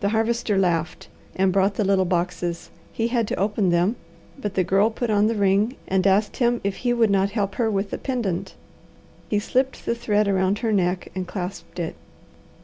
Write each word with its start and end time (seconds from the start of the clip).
The 0.00 0.08
Harvester 0.08 0.58
laughed 0.58 1.06
and 1.36 1.52
brought 1.52 1.74
the 1.76 1.84
little 1.84 2.04
boxes. 2.06 2.70
He 2.92 3.06
had 3.06 3.28
to 3.28 3.36
open 3.36 3.70
them, 3.70 3.94
but 4.36 4.54
the 4.54 4.64
Girl 4.64 4.90
put 4.90 5.10
on 5.10 5.28
the 5.28 5.36
ring 5.36 5.76
and 5.86 6.04
asked 6.08 6.38
him 6.38 6.60
if 6.64 6.78
he 6.78 6.92
would 6.92 7.08
not 7.08 7.30
help 7.38 7.54
her 7.54 7.70
with 7.70 7.90
the 7.90 7.98
pendant. 7.98 8.56
He 9.28 9.38
slipped 9.38 9.86
the 9.86 9.94
thread 9.94 10.26
around 10.26 10.58
her 10.58 10.72
neck 10.72 11.06
and 11.14 11.24
clasped 11.28 11.78
it. 11.78 11.94